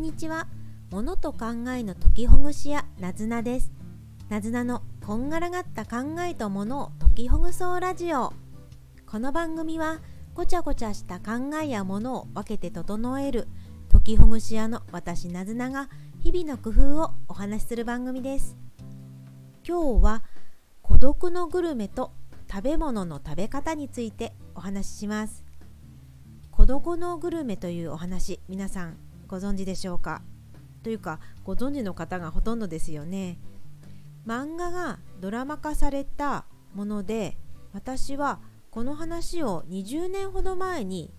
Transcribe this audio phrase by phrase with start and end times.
[0.00, 0.48] んにちは。
[0.90, 3.70] 物と考えの解きほぐし屋なずなです。
[4.30, 8.32] なずなのこんがらがった考えとものを解きほぐそうラジオ。
[9.06, 10.00] この番組は
[10.32, 13.46] ごちゃごちゃした考えやものを分けて整える
[13.92, 15.90] 解きほぐし屋の私なずなが
[16.20, 18.56] 日々の工夫をお話しする番組です。
[19.68, 20.22] 今日は
[20.80, 22.10] 孤独のグルメと
[22.50, 25.44] 食べ物の食べ方についてお話しします。
[26.50, 30.22] 孤独のグルメというお話皆さんご存知でしょうか？
[30.82, 33.38] というかご存知の方がほとんどですよね。
[34.26, 37.38] 漫画がドラマ化されたもので
[37.72, 38.40] 私は
[38.72, 41.14] この話を20年ほど前に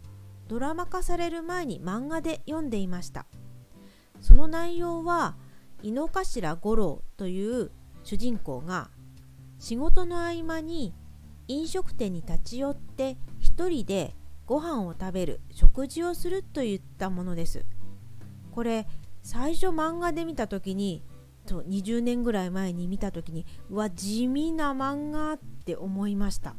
[0.49, 3.25] ドラマ化される前に漫画で読んでいました。
[4.19, 5.37] その内容は
[5.81, 7.71] 井の頭五郎という
[8.03, 8.89] 主人公が
[9.57, 10.93] 仕事の合間に
[11.47, 14.15] 飲食店に立ち寄って一人で
[14.45, 17.63] ご飯を食べる食事をするといったものです。
[18.51, 18.87] これ
[19.23, 21.03] 最初漫画で見た時に
[21.45, 26.55] と20年ぐらい前に見た時にうわ地味な漫画って思いました。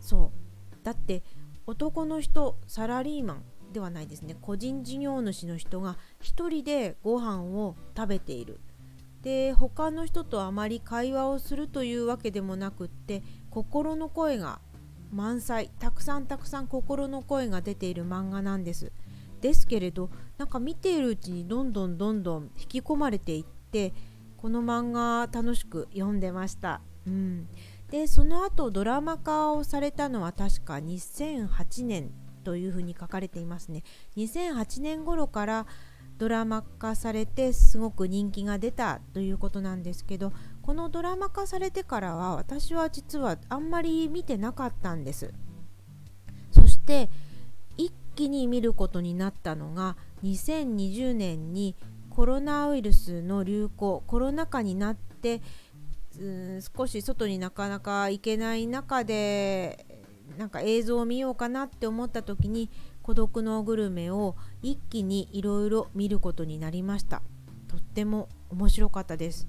[0.00, 0.32] そ
[0.72, 0.84] う。
[0.84, 1.22] だって
[1.66, 4.36] 男の人サラリーマンではないですね。
[4.40, 8.60] 個人事業主の人が一人でご飯を食べている。
[9.22, 14.60] で他の人とあまり会話をするというわけでもなくって心の声が
[15.10, 15.70] 満載。
[15.80, 18.92] たくさんたくさん心の声が出ている漫画なんです。
[19.40, 23.92] ですけれどなんか見ているうちにどんどんどんどん引き込まれていって
[24.36, 27.48] この漫画楽しく読んでました、うん、
[27.90, 32.10] でその後ドラマ化をされたのは確か2008年
[32.44, 33.82] というふうに書かれていますね。
[34.16, 35.66] 2008年頃から
[36.16, 45.34] ドラマ化されてすごく人気が出たということなんですけどこのドラマ化されてからは私は実はあんまり見てなかったんです。
[46.52, 47.10] そして
[47.76, 51.76] 一気に見ることになったのが2020年に
[52.10, 55.42] コロナウイルスの流行コロナ禍になって
[56.18, 60.02] うん少し外になかなか行けない中で
[60.38, 62.70] なんか映像を見ようかなって思った時に
[63.02, 67.22] 孤独のグルメを一気にいろいろ見ることになりました。
[67.68, 69.46] とっても面白かったです。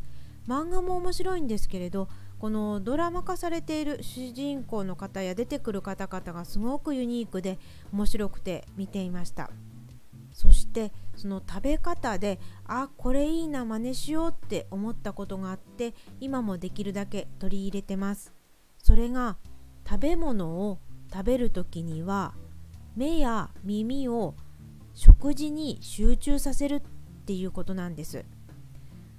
[0.47, 2.07] 漫画も面白いんですけれど
[2.39, 7.57] このドラマ化されている主人公の方や出てくる方々がすごくユニークで
[7.91, 9.49] 面白くて見ていました。
[10.33, 18.33] そしてその食べ方であこれいいな真似しようって思ったことがあって今もできるだけ取り入れてます。
[18.77, 19.37] それが
[19.89, 20.79] 食べ物を
[21.11, 22.35] 食べる時には
[22.95, 24.35] 目や耳を
[24.93, 26.81] 食事に集中させるっ
[27.25, 28.23] ていうことなんです。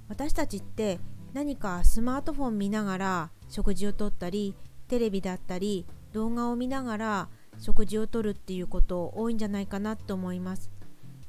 [0.07, 0.99] 私たちって
[1.33, 4.55] 何かスマートフォン見ながら食事をとったり
[4.87, 7.29] テレビだったり動画を見ながら
[7.59, 10.71] 食事をとるっていうこと多いんじゃないかなと思います。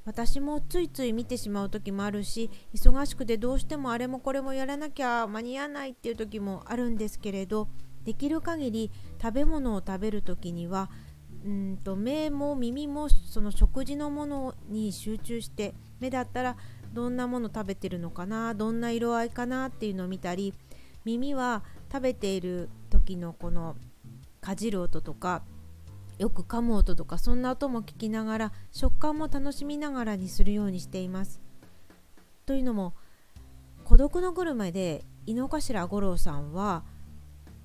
[0.07, 7.69] 私もついつい見てしまう時もあるし忙しくてどうしてもあれもこれもやらなきゃ間に合わないっていう時もあるんですけれど
[8.05, 8.91] できる限り
[9.21, 10.91] 食べ物を食べる時には
[11.45, 16.57] うんと目も耳もその食事のものに集中して目だったら
[16.93, 20.55] どんなもの食べてるのかなどんな色合いかなっていうのを見たり
[21.05, 21.63] 耳は
[21.93, 23.77] 食べている時のこの
[24.41, 25.43] かじる音とか
[26.19, 31.41] よく噛む音とかそんな音も聞きながら食感も楽しみながらにするようにしています。
[32.45, 32.95] というのも
[33.85, 36.85] 孤独のグルメで井の頭五郎さんは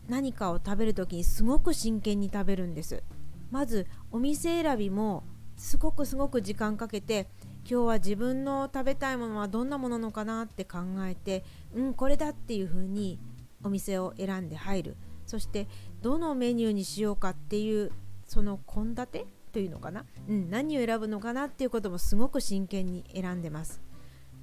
[0.07, 3.03] 何かを食べる時にすごく真剣に食べるんです。
[3.51, 5.23] まずお店選びも
[5.57, 7.27] すごくすごく時間かけて
[7.67, 11.43] 今日は自分の食べたいものはどんなものなのかなって考えて
[11.73, 13.19] うんこれだっていう風に
[13.63, 14.97] お店を選んで入る。
[15.25, 15.67] そして
[16.03, 17.91] どのメニューにしようかっていう
[18.27, 23.81] その献立というのかな、うん、何を選ぶのかなっていうこともすごく真剣に選んでます。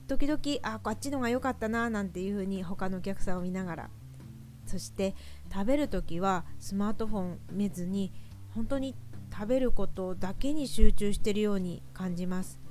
[0.08, 3.90] 時々あこっちのが良かったななんていう風に他のお客さんを見ながら。
[4.66, 5.14] そして
[5.52, 8.12] 食べる時はスマートフォン見ずに
[8.54, 8.94] 本当に
[9.32, 12.61] 食べることだけに集中してるように感じます。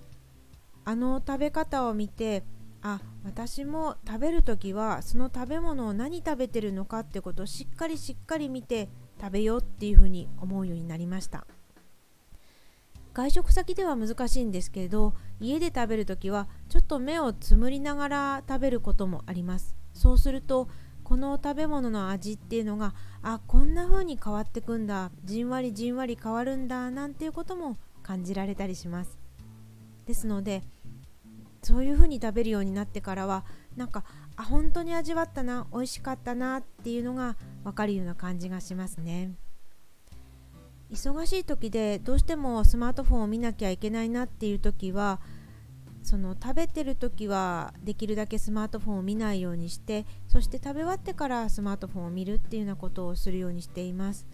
[0.86, 2.44] あの食べ方を見て
[2.82, 8.90] あ私も食べる時はその食べ物を何食べてるのかってことをしっかりしっかり見て
[9.20, 11.46] 食べようっていうふうに思うようになりました。
[13.14, 19.76] 外食先では難しいんですけど家で食べる時はちょっと目をつむりながら食べることもあります。
[19.94, 20.70] そうすると
[21.04, 25.12] この食べ物の味っていうのがあこんな風に変わってくんだ。
[25.26, 26.90] じんわりじんわり変わるんだ。
[26.90, 29.21] なんていうことも感じられたりします。
[30.12, 30.62] ですので
[31.64, 33.46] そういう風に食べるようになってからは
[33.78, 34.04] なんか
[34.36, 39.32] あ本当に味わったな美味しかったなっていうのが分かるような感じがしますね。
[40.92, 45.22] 忙しい時でどうしてもスマートフォンを見なきゃいけないなっていう時は
[46.04, 54.28] その食べてる時はできるだけスマートフォンを見ないようにしてそして食べ終わってからスマートフォンを見るっていうようなことをするようにしています。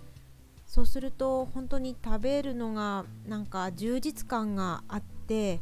[0.65, 5.59] そうすると本当に食べるのがなんか充実感があって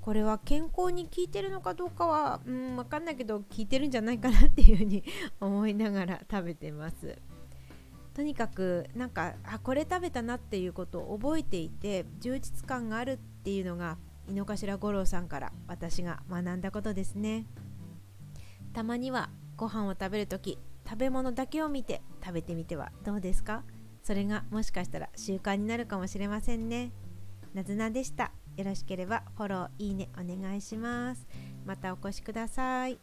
[0.00, 5.02] これは健康に効いてるのかどうかはうん分かんないけど効いてるんじゃないかなっていうふうに
[5.40, 7.18] 思いながら食べてます。
[8.14, 13.98] とにかくなんかあこれ食べたなっていうことを覚えていて充実感があるっていうのが
[14.28, 17.46] 井の頭五郎さんから私が学んだことですね。
[18.72, 20.58] たまにはご飯を食べるとき
[20.88, 23.64] 食べ物だけを見て食べてみてはどうですか？
[24.02, 26.92] それがもしかしたら習慣になるかもしれませんね。
[27.54, 28.32] なずなでした。
[28.56, 31.26] よろしければフォローいいねお願いします。
[31.64, 32.98] またお越しください。